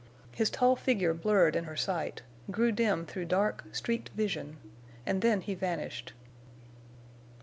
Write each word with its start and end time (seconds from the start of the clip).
His 0.31 0.49
tall 0.49 0.75
figure 0.75 1.13
blurred 1.13 1.55
in 1.55 1.65
her 1.65 1.75
sight, 1.75 2.23
grew 2.49 2.71
dim 2.71 3.05
through 3.05 3.25
dark, 3.25 3.65
streaked 3.71 4.09
vision, 4.15 4.57
and 5.05 5.21
then 5.21 5.41
he 5.41 5.53
vanished. 5.53 6.13